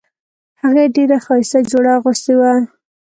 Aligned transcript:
هغې 0.61 0.85
ډیره 0.95 1.17
ښایسته 1.25 1.59
جوړه 1.71 1.91
اغوستې 1.97 2.33
وه 2.39 2.51